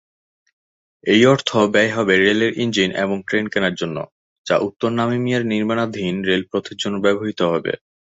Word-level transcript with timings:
এই 1.03 1.21
অর্থ 1.25 1.49
ব্যয় 1.73 1.91
হবে 1.95 2.13
রেলের 2.17 2.51
ইঞ্জিন 2.57 2.89
এবং 3.03 3.17
ট্রেন 3.27 3.45
কেনার 3.47 3.75
জন্য, 3.75 3.97
যা 4.45 4.55
উত্তর 4.67 4.89
নামিবিয়ার 4.91 5.43
নির্মাণাধীন 5.45 6.15
রেলপথের 6.29 6.77
জন্য 6.77 6.95
ব্যবহৃত 7.05 7.41
হবে। 7.51 7.73